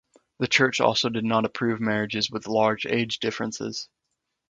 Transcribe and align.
The 0.39 0.47
Church 0.47 0.81
also 0.81 1.09
did 1.09 1.23
not 1.25 1.45
approve 1.45 1.79
marriages 1.79 2.31
with 2.31 2.47
large 2.47 2.87
age 2.87 3.19
differences. 3.19 3.87